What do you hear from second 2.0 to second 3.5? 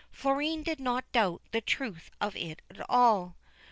of it all.